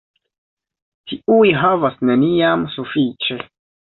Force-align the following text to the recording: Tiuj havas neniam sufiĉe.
Tiuj 1.11 1.51
havas 1.65 2.01
neniam 2.11 2.65
sufiĉe. 2.79 3.41